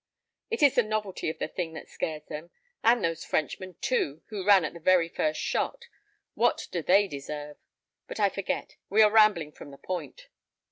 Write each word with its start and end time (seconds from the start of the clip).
It 0.49 0.63
is 0.63 0.73
the 0.73 0.81
novelty 0.81 1.29
of 1.29 1.37
the 1.37 1.47
thing 1.47 1.73
that 1.73 1.87
scares 1.87 2.23
them: 2.23 2.49
and 2.83 3.03
those 3.05 3.23
Frenchmen, 3.23 3.75
too, 3.81 4.23
who 4.29 4.43
ran 4.43 4.65
at 4.65 4.73
the 4.73 4.79
very 4.79 5.07
first 5.07 5.39
shot, 5.39 5.85
what 6.33 6.67
do 6.71 6.81
they 6.81 7.07
deserve? 7.07 7.57
But 8.07 8.19
I 8.19 8.29
forget; 8.29 8.77
we 8.89 9.03
are 9.03 9.11
rambling 9.11 9.51
from 9.51 9.69
the 9.69 9.77
point." 9.77 10.29